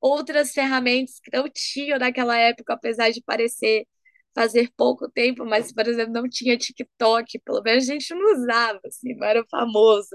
[0.00, 3.86] outras ferramentas que não tinham naquela época, apesar de parecer
[4.34, 8.80] fazer pouco tempo, mas, por exemplo, não tinha TikTok, pelo menos a gente não usava,
[8.86, 10.08] assim, não era famoso.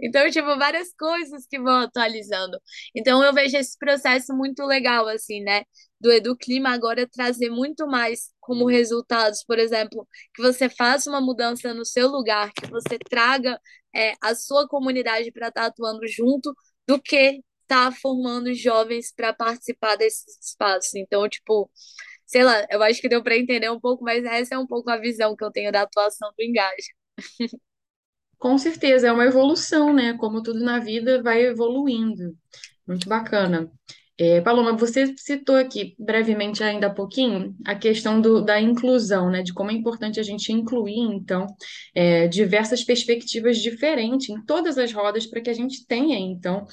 [0.00, 2.58] Então, tipo, várias coisas que vão atualizando.
[2.94, 5.64] Então, eu vejo esse processo muito legal, assim, né?
[6.00, 11.72] Do EduClima agora trazer muito mais como resultados, por exemplo, que você faça uma mudança
[11.72, 13.58] no seu lugar, que você traga
[13.94, 16.54] é, a sua comunidade para estar tá atuando junto,
[16.86, 17.40] do que
[17.72, 20.94] tá formando jovens para participar desses espaços.
[20.94, 21.70] Então, tipo,
[22.26, 24.90] sei lá, eu acho que deu para entender um pouco, mas essa é um pouco
[24.90, 26.92] a visão que eu tenho da atuação do Engaja.
[28.38, 30.14] Com certeza, é uma evolução, né?
[30.18, 32.36] Como tudo na vida vai evoluindo.
[32.86, 33.70] Muito bacana.
[34.18, 39.42] É, Paloma, você citou aqui brevemente ainda há pouquinho a questão do, da inclusão, né?
[39.42, 41.46] De como é importante a gente incluir, então,
[41.94, 46.66] é, diversas perspectivas diferentes em todas as rodas para que a gente tenha, então,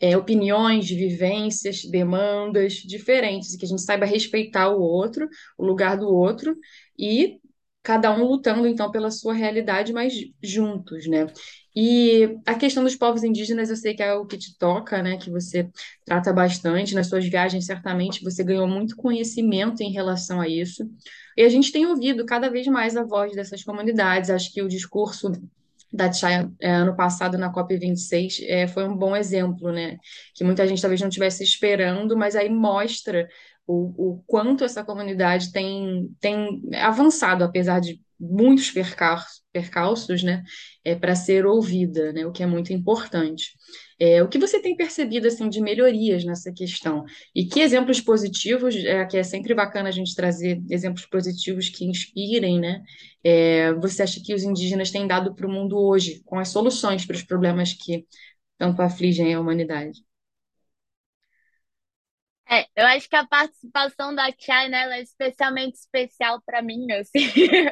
[0.00, 5.96] é, opiniões, vivências, demandas diferentes, e que a gente saiba respeitar o outro, o lugar
[5.96, 6.56] do outro,
[6.98, 7.38] e
[7.82, 10.12] cada um lutando, então, pela sua realidade, mas
[10.42, 11.26] juntos, né?
[11.74, 15.18] E a questão dos povos indígenas, eu sei que é o que te toca, né?
[15.18, 15.68] Que você
[16.04, 20.90] trata bastante nas suas viagens, certamente você ganhou muito conhecimento em relação a isso.
[21.36, 24.30] E a gente tem ouvido cada vez mais a voz dessas comunidades.
[24.30, 25.30] Acho que o discurso
[25.92, 29.98] da China é, ano passado na COP26 é, foi um bom exemplo, né?
[30.34, 33.28] Que muita gente talvez não estivesse esperando, mas aí mostra
[33.66, 40.42] o, o quanto essa comunidade tem, tem avançado, apesar de muitos percalços, percalços né?
[40.84, 42.26] É, para ser ouvida, né?
[42.26, 43.52] O que é muito importante.
[43.98, 47.04] É, o que você tem percebido assim de melhorias nessa questão?
[47.34, 51.84] E que exemplos positivos, é, que é sempre bacana a gente trazer exemplos positivos que
[51.86, 52.82] inspirem, né?
[53.24, 57.06] É, você acha que os indígenas têm dado para o mundo hoje, com as soluções
[57.06, 58.06] para os problemas que
[58.58, 60.00] tanto afligem a humanidade?
[62.48, 67.18] É, eu acho que a participação da Chai, né, é especialmente especial para mim, assim,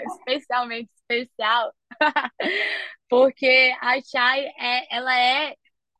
[0.05, 1.73] especialmente especial,
[3.09, 5.55] porque a Chai, é, ela é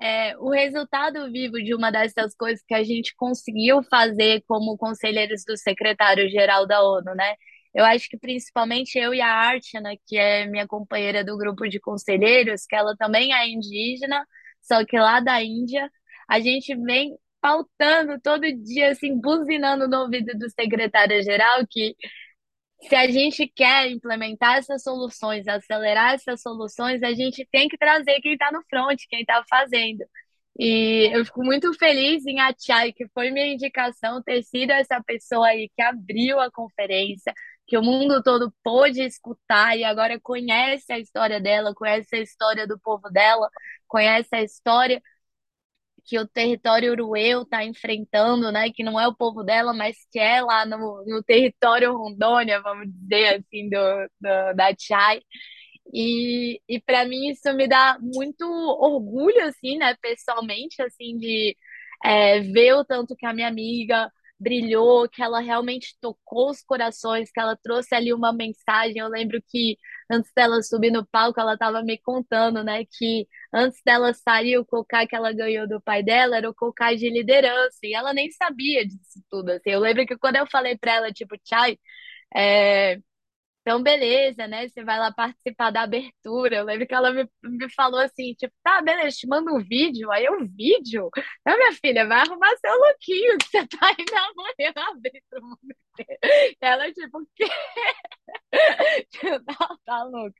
[0.05, 5.45] é, o resultado vivo de uma dessas coisas que a gente conseguiu fazer como conselheiros
[5.47, 7.35] do secretário-geral da ONU, né?
[7.75, 11.81] Eu acho que principalmente eu e a Archana, que é minha companheira do grupo de
[11.81, 14.27] conselheiros, que ela também é indígena,
[14.61, 15.91] só que lá da Índia,
[16.29, 21.97] a gente vem pautando todo dia, assim, buzinando no ouvido do secretário-geral que
[22.89, 28.21] se a gente quer implementar essas soluções, acelerar essas soluções, a gente tem que trazer
[28.21, 30.05] quem está no front, quem está fazendo.
[30.59, 35.49] E eu fico muito feliz em Achai, que foi minha indicação, ter sido essa pessoa
[35.49, 37.33] aí que abriu a conferência,
[37.67, 42.67] que o mundo todo pôde escutar e agora conhece a história dela, conhece a história
[42.67, 43.49] do povo dela,
[43.89, 45.03] conhece a história
[46.05, 48.71] que o território urueu está enfrentando, né?
[48.71, 52.89] Que não é o povo dela, mas que é lá no, no território Rondônia, vamos
[52.93, 53.79] dizer assim, do,
[54.21, 55.21] do da Chai.
[55.93, 59.95] E, e para mim isso me dá muito orgulho, assim, né?
[60.01, 61.57] Pessoalmente, assim, de
[62.05, 67.31] é, ver o tanto que a minha amiga brilhou, que ela realmente tocou os corações,
[67.31, 68.99] que ela trouxe ali uma mensagem.
[68.99, 69.79] Eu lembro que
[70.11, 74.65] antes dela subir no palco, ela estava me contando, né, que antes dela sair, o
[74.67, 78.31] cocá que ela ganhou do pai dela era o cocá de liderança, e ela nem
[78.33, 79.51] sabia disso tudo.
[79.51, 79.71] Assim.
[79.71, 81.79] Eu lembro que quando eu falei para ela, tipo, Chai,
[82.37, 82.99] é,
[83.67, 84.69] então, beleza, né?
[84.69, 86.57] Você vai lá participar da abertura.
[86.57, 90.11] Eu lembro que ela me, me falou assim, tipo, tá, beleza, te manda um vídeo.
[90.13, 91.09] Aí eu, vídeo?
[91.47, 95.59] Não, minha filha, vai arrumar seu lookinho que você tá indo amanhã abrir pro mundo
[95.99, 96.57] inteiro.
[96.61, 97.47] Ela, tipo, o quê?
[99.23, 100.35] Não, tá louca.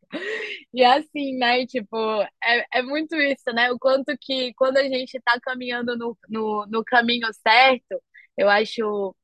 [0.73, 1.97] E assim, né, tipo,
[2.43, 3.73] é, é muito isso, né?
[3.73, 8.03] O quanto que quando a gente tá caminhando no, no, no caminho certo,
[8.37, 9.15] eu acho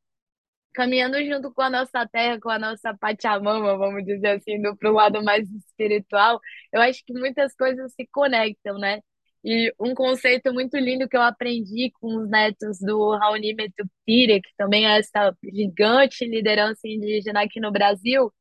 [0.75, 4.95] caminhando junto com a nossa terra, com a nossa Pachamama, vamos dizer assim, para o
[4.95, 6.41] lado mais espiritual,
[6.73, 9.01] eu acho que muitas coisas se conectam, né?
[9.45, 14.51] E um conceito muito lindo que eu aprendi com os netos do Raoni Metupira, que
[14.57, 18.33] também é essa gigante liderança indígena aqui no Brasil,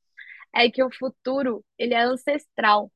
[0.54, 2.92] é que o futuro ele é ancestral.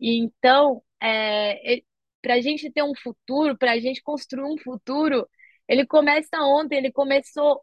[0.00, 1.82] E então, é,
[2.22, 5.28] para a gente ter um futuro, para a gente construir um futuro,
[5.68, 7.62] ele começa ontem, ele começou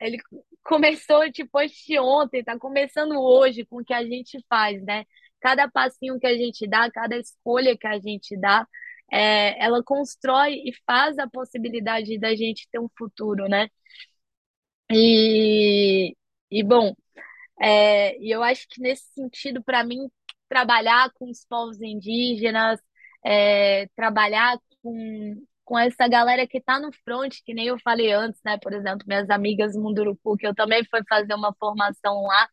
[0.00, 0.18] ele
[0.64, 1.58] começou tipo
[2.00, 5.04] ontem, tá começando hoje com o que a gente faz, né?
[5.40, 8.66] Cada passinho que a gente dá, cada escolha que a gente dá,
[9.10, 13.68] é, ela constrói e faz a possibilidade da gente ter um futuro, né?
[14.92, 16.16] E,
[16.50, 16.94] e bom,
[17.60, 20.10] é, eu acho que nesse sentido, para mim,
[20.48, 22.80] trabalhar com os povos indígenas,
[23.24, 28.40] é, trabalhar com, com essa galera que está no front, que nem eu falei antes,
[28.44, 28.58] né?
[28.58, 32.48] Por exemplo, minhas amigas Munduruku, que eu também fui fazer uma formação lá,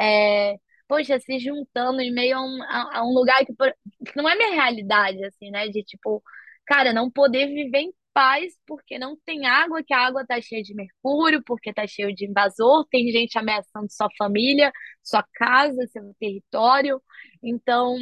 [0.00, 0.56] é,
[0.88, 4.36] poxa, se juntando em meio a um, a, a um lugar que, que, não é
[4.36, 5.68] minha realidade, assim, né?
[5.68, 6.22] De tipo,
[6.66, 10.62] cara, não poder viver em paz porque não tem água, que a água tá cheia
[10.62, 16.14] de mercúrio, porque tá cheio de invasor, tem gente ameaçando sua família, sua casa, seu
[16.20, 17.02] território.
[17.42, 17.96] Então,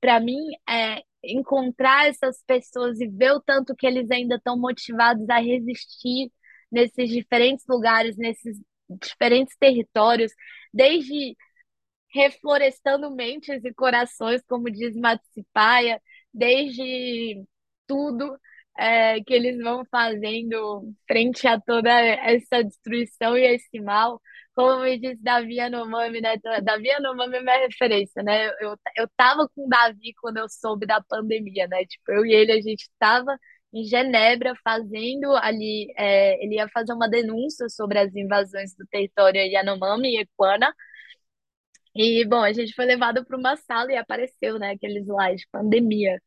[0.00, 5.28] para mim, é encontrar essas pessoas e ver o tanto que eles ainda estão motivados
[5.28, 6.30] a resistir
[6.70, 10.32] nesses diferentes lugares, nesses diferentes territórios,
[10.72, 11.36] desde
[12.10, 16.00] reflorestando mentes e corações, como diz Matsipaia,
[16.32, 17.44] desde
[17.86, 18.38] tudo
[18.78, 24.20] é, que eles vão fazendo frente a toda essa destruição e esse mal.
[24.56, 26.36] Como me disse Davi Anomami, né?
[26.62, 28.48] Davi Anomami é minha referência, né?
[28.60, 31.84] Eu, eu tava com o Davi quando eu soube da pandemia, né?
[31.84, 33.38] Tipo, eu e ele, a gente tava
[33.72, 39.42] em Genebra fazendo ali, é, ele ia fazer uma denúncia sobre as invasões do território
[39.42, 40.72] Yanomami e Equana,
[41.94, 46.20] e, bom, a gente foi levado para uma sala e apareceu, né, aquele slide, pandemia.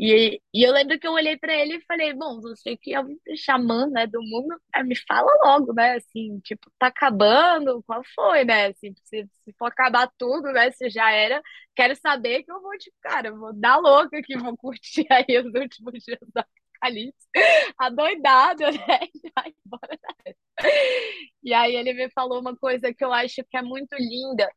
[0.00, 3.00] E, e eu lembro que eu olhei para ele e falei, bom, você que é
[3.00, 8.02] o xamã, né, do mundo, é, me fala logo, né, assim, tipo, tá acabando, qual
[8.14, 11.42] foi, né, assim, se, se for acabar tudo, né, se já era,
[11.74, 15.52] quero saber que eu vou, tipo, cara, vou dar louca que vou curtir aí os
[15.54, 16.42] últimos dias da
[16.80, 17.26] Apocalipse,
[17.78, 19.00] adoidado, né,
[19.66, 19.98] embora
[21.42, 24.48] E aí ele me falou uma coisa que eu acho que é muito linda,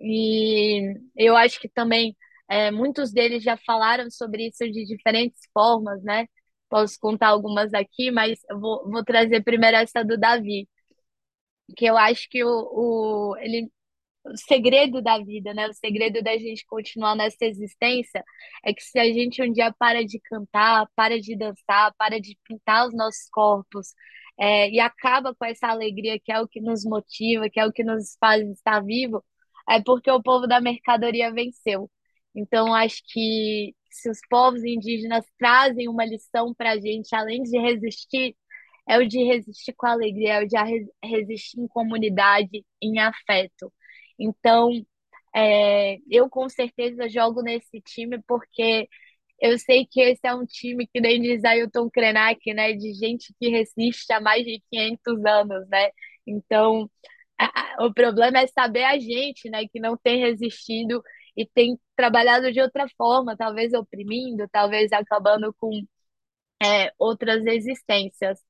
[0.00, 2.16] e eu acho que também
[2.48, 6.26] é, muitos deles já falaram sobre isso de diferentes formas, né?
[6.68, 10.68] Posso contar algumas aqui, mas vou, vou trazer primeiro essa do Davi,
[11.76, 13.70] que eu acho que o, o, ele,
[14.24, 15.68] o segredo da vida, né?
[15.68, 18.24] O segredo da gente continuar nessa existência
[18.64, 22.38] é que se a gente um dia para de cantar, para de dançar, para de
[22.44, 23.88] pintar os nossos corpos,
[24.38, 27.72] é, e acaba com essa alegria que é o que nos motiva, que é o
[27.72, 29.24] que nos faz estar vivo,
[29.68, 31.90] é porque o povo da mercadoria venceu.
[32.38, 37.58] Então, acho que se os povos indígenas trazem uma lição para a gente, além de
[37.58, 38.36] resistir,
[38.88, 40.56] é o de resistir com alegria, é o de
[41.04, 43.72] resistir em comunidade, em afeto.
[44.18, 44.70] Então,
[45.34, 48.88] é, eu com certeza jogo nesse time porque
[49.40, 53.34] eu sei que esse é um time que nem diz Ailton Krenak, né, de gente
[53.40, 55.90] que resiste há mais de 500 anos, né?
[56.26, 56.90] Então,
[57.80, 61.02] o problema é saber a gente, né, que não tem resistido
[61.38, 65.70] e tem trabalhado de outra forma, talvez oprimindo, talvez acabando com
[66.62, 68.40] é, outras existências.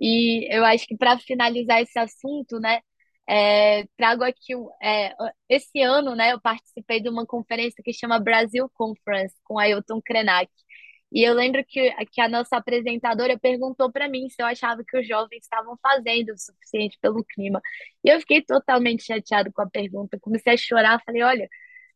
[0.00, 2.80] E eu acho que para finalizar esse assunto, né,
[3.28, 5.14] é, trago aqui é,
[5.48, 10.50] esse ano, né, eu participei de uma conferência que chama Brasil Conference com Ailton Krenak.
[11.12, 14.98] E eu lembro que, que a nossa apresentadora perguntou para mim se eu achava que
[14.98, 17.60] os jovens estavam fazendo o suficiente pelo clima.
[18.04, 21.48] E eu fiquei totalmente chateado com a pergunta, comecei a chorar, falei, olha,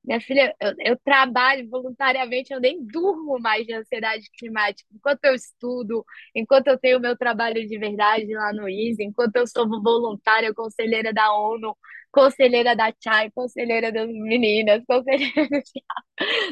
[0.07, 4.89] minha filha, eu, eu, trabalho voluntariamente, eu nem durmo mais de ansiedade climática.
[4.95, 9.47] Enquanto eu estudo, enquanto eu tenho meu trabalho de verdade lá no ISE, enquanto eu
[9.47, 11.77] sou voluntária, conselheira da ONU,
[12.17, 15.63] conselheira da Chai, conselheira das meninas, conselheira do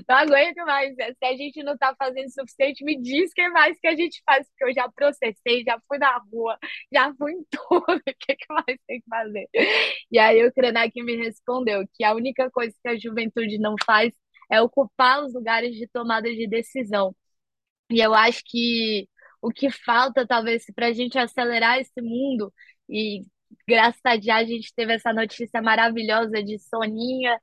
[0.07, 0.95] Não aguento mais.
[0.97, 1.12] Né?
[1.14, 4.22] Se a gente não está fazendo o suficiente, me diz que mais que a gente
[4.26, 6.59] faz, porque eu já processei, já fui na rua,
[6.93, 7.84] já fui em tudo.
[8.14, 9.49] O que, que mais tem que fazer?
[10.11, 14.12] E aí o Krenak me respondeu que a única coisa que a juventude não faz
[14.51, 17.14] é ocupar os lugares de tomada de decisão.
[17.91, 19.09] E eu acho que
[19.43, 22.53] o que falta, talvez, para a gente acelerar esse mundo
[22.88, 23.22] e
[23.66, 27.38] graças a Deus a gente teve essa notícia maravilhosa de Soninha,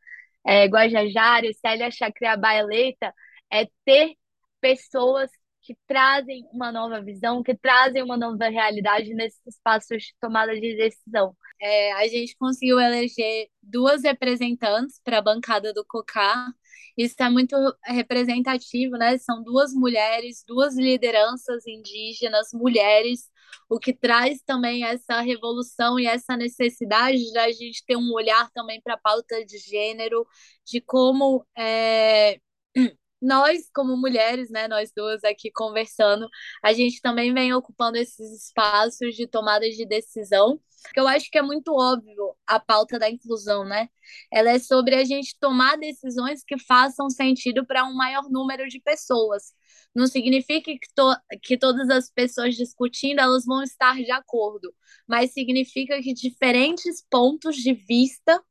[0.46, 3.14] é, Guajajara, Célia Chacriabá eleita,
[3.52, 4.16] é ter
[4.60, 5.30] pessoas
[5.62, 10.76] que trazem uma nova visão, que trazem uma nova realidade nesses espaços de tomada de
[10.76, 11.36] decisão.
[11.62, 16.52] É, a gente conseguiu eleger duas representantes para a bancada do COCAR.
[16.98, 19.18] Isso é muito representativo, né?
[19.18, 23.30] São duas mulheres, duas lideranças indígenas, mulheres,
[23.70, 28.82] o que traz também essa revolução e essa necessidade da gente ter um olhar também
[28.82, 30.26] para a pauta de gênero,
[30.66, 32.40] de como é,
[33.22, 36.28] nós, como mulheres, né, nós duas aqui conversando,
[36.64, 40.60] a gente também vem ocupando esses espaços de tomada de decisão,
[40.96, 43.88] eu acho que é muito óbvio a pauta da inclusão, né?
[44.32, 48.80] Ela é sobre a gente tomar decisões que façam sentido para um maior número de
[48.80, 49.54] pessoas.
[49.94, 54.74] Não significa que, to que todas as pessoas discutindo elas vão estar de acordo,
[55.08, 58.42] mas significa que diferentes pontos de vista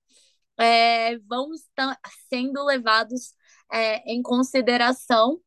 [0.58, 1.98] é, vão estar
[2.28, 3.34] sendo levados
[3.72, 5.40] é, em consideração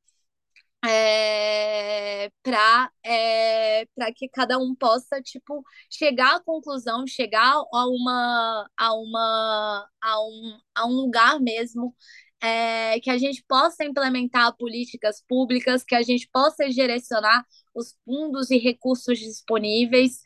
[0.86, 8.70] é, para é, para que cada um possa tipo chegar à conclusão, chegar a uma
[8.78, 11.96] a uma a um, a um lugar mesmo
[12.42, 18.52] é, que a gente possa implementar políticas públicas, que a gente possa direcionar os fundos
[18.52, 20.22] e recursos disponíveis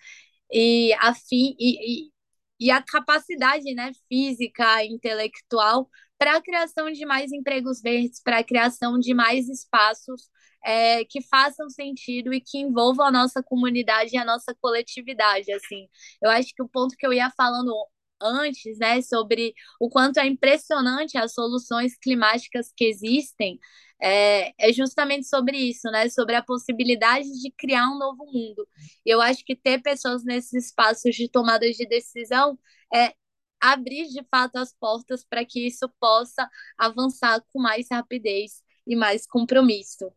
[0.51, 2.11] e afim e, e,
[2.59, 8.43] e a capacidade né, física, intelectual para a criação de mais empregos verdes, para a
[8.43, 10.29] criação de mais espaços
[10.65, 15.51] é, que façam sentido e que envolvam a nossa comunidade e a nossa coletividade.
[15.51, 15.87] Assim,
[16.21, 17.73] eu acho que o ponto que eu ia falando
[18.21, 23.59] antes, né, sobre o quanto é impressionante as soluções climáticas que existem,
[24.01, 26.07] é, é, justamente sobre isso, né?
[26.09, 28.67] Sobre a possibilidade de criar um novo mundo.
[29.05, 32.57] Eu acho que ter pessoas nesses espaços de tomada de decisão
[32.93, 33.13] é
[33.61, 39.25] abrir de fato as portas para que isso possa avançar com mais rapidez e mais
[39.27, 40.11] compromisso.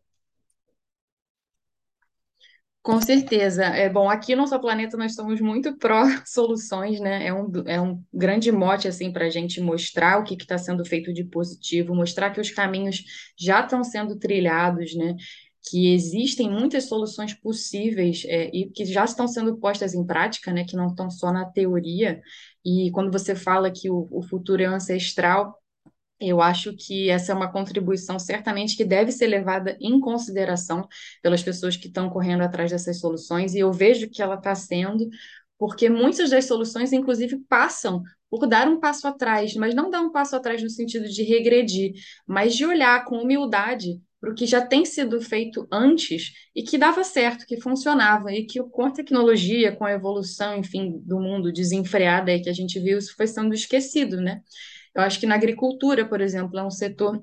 [2.83, 3.63] Com certeza.
[3.65, 7.27] É bom, aqui no nosso planeta nós somos muito pró soluções, né?
[7.27, 10.83] É um, é um grande mote assim para a gente mostrar o que está sendo
[10.85, 13.03] feito de positivo, mostrar que os caminhos
[13.37, 15.15] já estão sendo trilhados, né?
[15.69, 20.65] Que existem muitas soluções possíveis é, e que já estão sendo postas em prática, né?
[20.65, 22.19] Que não estão só na teoria.
[22.65, 25.57] E quando você fala que o, o futuro é ancestral,
[26.19, 30.87] eu acho que essa é uma contribuição certamente que deve ser levada em consideração
[31.21, 35.09] pelas pessoas que estão correndo atrás dessas soluções, e eu vejo que ela está sendo,
[35.57, 40.11] porque muitas das soluções, inclusive, passam por dar um passo atrás, mas não dar um
[40.11, 41.93] passo atrás no sentido de regredir,
[42.25, 46.77] mas de olhar com humildade para o que já tem sido feito antes e que
[46.77, 51.51] dava certo, que funcionava, e que com a tecnologia, com a evolução, enfim, do mundo
[51.51, 54.41] desenfreada que a gente viu, isso foi sendo esquecido, né?
[54.93, 57.19] Eu acho que na agricultura, por exemplo, é um setor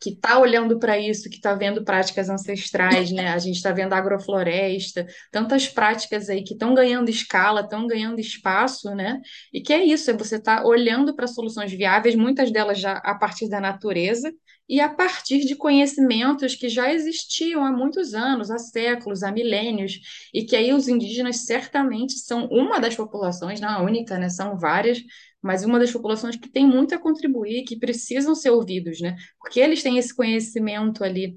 [0.00, 3.28] que está olhando para isso, que está vendo práticas ancestrais, né?
[3.28, 8.92] A gente está vendo agrofloresta, tantas práticas aí que estão ganhando escala, estão ganhando espaço,
[8.96, 9.20] né?
[9.52, 13.14] E que é isso, é você está olhando para soluções viáveis, muitas delas já a
[13.14, 14.32] partir da natureza
[14.68, 20.00] e a partir de conhecimentos que já existiam há muitos anos, há séculos, há milênios,
[20.32, 24.28] e que aí os indígenas certamente são uma das populações, não a única, né?
[24.28, 25.02] São várias
[25.42, 29.16] mas uma das populações que tem muito a contribuir, que precisam ser ouvidos, né?
[29.40, 31.36] Porque eles têm esse conhecimento ali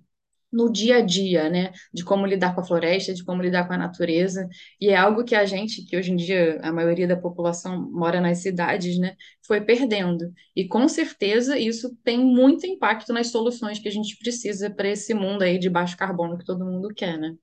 [0.55, 1.71] no dia a dia, né?
[1.93, 4.47] De como lidar com a floresta, de como lidar com a natureza,
[4.79, 8.21] e é algo que a gente, que hoje em dia a maioria da população mora
[8.21, 9.15] nas cidades, né?
[9.45, 10.33] Foi perdendo.
[10.55, 15.13] E com certeza isso tem muito impacto nas soluções que a gente precisa para esse
[15.13, 17.35] mundo aí de baixo carbono que todo mundo quer, né?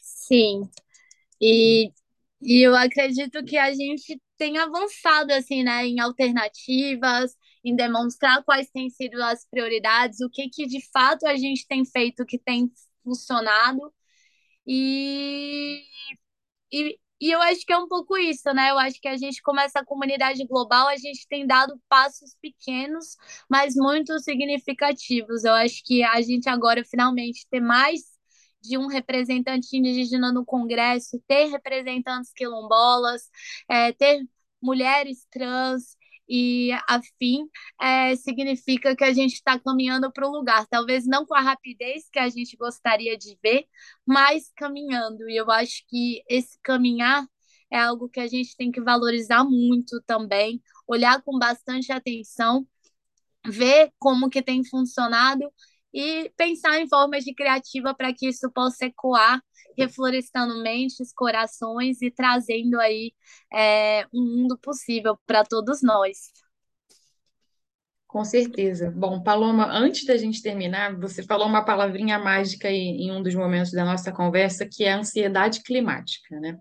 [0.00, 0.62] Sim.
[1.40, 1.92] E,
[2.42, 8.70] e eu acredito que a gente tem avançado assim, né, em alternativas, em demonstrar quais
[8.70, 12.70] têm sido as prioridades, o que que de fato a gente tem feito que tem
[13.04, 13.92] funcionado.
[14.66, 15.82] E,
[16.72, 18.70] e, e eu acho que é um pouco isso, né?
[18.70, 23.16] Eu acho que a gente, como essa comunidade global, a gente tem dado passos pequenos,
[23.48, 25.44] mas muito significativos.
[25.44, 28.02] Eu acho que a gente agora finalmente ter mais
[28.62, 33.22] de um representante indígena no Congresso, ter representantes quilombolas,
[33.68, 34.22] é, ter
[34.62, 35.96] mulheres trans
[36.30, 37.48] e afim,
[37.80, 40.64] é, significa que a gente está caminhando para o lugar.
[40.68, 43.66] Talvez não com a rapidez que a gente gostaria de ver,
[44.06, 45.28] mas caminhando.
[45.28, 47.26] E eu acho que esse caminhar
[47.70, 52.66] é algo que a gente tem que valorizar muito também, olhar com bastante atenção,
[53.46, 55.52] ver como que tem funcionado
[55.92, 59.42] e pensar em formas de criativa para que isso possa ecoar,
[59.76, 63.12] reflorestando mentes, corações e trazendo aí
[63.52, 66.32] é, um mundo possível para todos nós.
[68.06, 68.90] Com certeza.
[68.90, 73.36] Bom, Paloma, antes da gente terminar, você falou uma palavrinha mágica aí em um dos
[73.36, 76.58] momentos da nossa conversa, que é a ansiedade climática, né?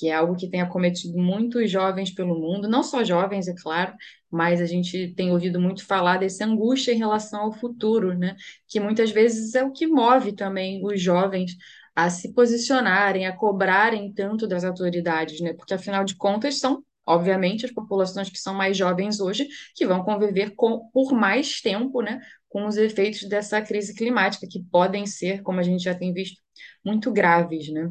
[0.00, 3.94] Que é algo que tem acometido muitos jovens pelo mundo, não só jovens, é claro,
[4.30, 8.34] mas a gente tem ouvido muito falar dessa angústia em relação ao futuro, né?
[8.66, 11.56] Que muitas vezes é o que move também os jovens
[11.94, 15.52] a se posicionarem, a cobrarem tanto das autoridades, né?
[15.52, 20.04] Porque afinal de contas são obviamente, as populações que são mais jovens hoje, que vão
[20.04, 25.42] conviver com, por mais tempo, né, com os efeitos dessa crise climática, que podem ser,
[25.42, 26.40] como a gente já tem visto,
[26.84, 27.90] muito graves, né?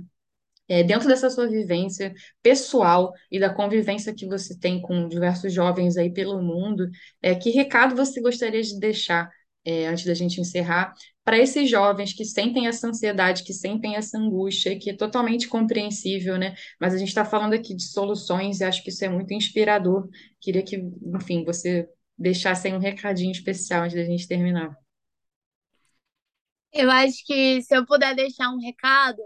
[0.70, 2.14] É, dentro dessa sua vivência
[2.44, 6.88] pessoal e da convivência que você tem com diversos jovens aí pelo mundo,
[7.22, 9.30] é, que recado você gostaria de deixar,
[9.66, 10.94] é, antes da gente encerrar,
[11.24, 16.38] para esses jovens que sentem essa ansiedade, que sentem essa angústia, que é totalmente compreensível,
[16.38, 16.56] né?
[16.80, 20.08] Mas a gente está falando aqui de soluções e acho que isso é muito inspirador.
[20.40, 20.78] Queria que,
[21.16, 24.76] enfim, você deixasse aí um recadinho especial antes da gente terminar.
[26.72, 29.22] Eu acho que se eu puder deixar um recado,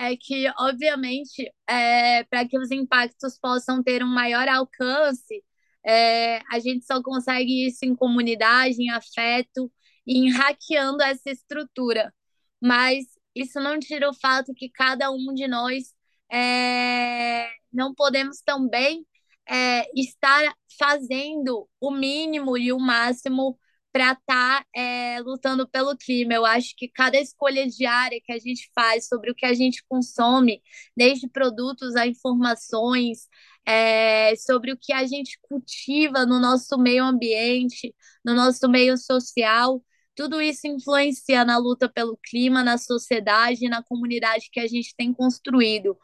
[0.00, 5.44] é que, obviamente, é, para que os impactos possam ter um maior alcance,
[5.86, 9.70] é, a gente só consegue isso em comunidade, em afeto,
[10.06, 12.14] em hackeando essa estrutura.
[12.60, 15.94] Mas isso não tira o fato que cada um de nós
[16.32, 19.06] é, não podemos também
[19.46, 23.58] é, estar fazendo o mínimo e o máximo
[23.92, 26.34] para estar tá, é, lutando pelo clima.
[26.34, 29.84] Eu acho que cada escolha diária que a gente faz sobre o que a gente
[29.88, 30.62] consome,
[30.96, 33.28] desde produtos a informações,
[33.66, 39.82] é, sobre o que a gente cultiva no nosso meio ambiente, no nosso meio social,
[40.14, 45.12] tudo isso influencia na luta pelo clima, na sociedade, na comunidade que a gente tem
[45.12, 45.96] construído.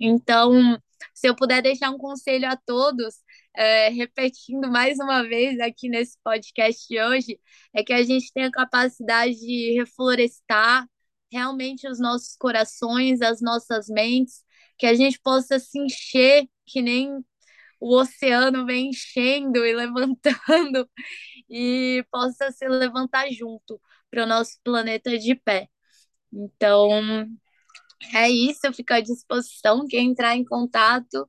[0.00, 0.78] Então,
[1.14, 3.16] se eu puder deixar um conselho a todos,
[3.54, 7.40] é, repetindo mais uma vez aqui nesse podcast de hoje,
[7.74, 10.86] é que a gente tenha a capacidade de reflorestar
[11.30, 14.42] realmente os nossos corações, as nossas mentes,
[14.78, 17.24] que a gente possa se encher que nem
[17.80, 20.88] o oceano vem enchendo e levantando
[21.48, 23.80] e possa se levantar junto
[24.10, 25.68] para o nosso planeta de pé.
[26.32, 26.90] Então,
[28.14, 29.86] é isso, eu fico à disposição.
[29.86, 31.28] Quem entrar em contato,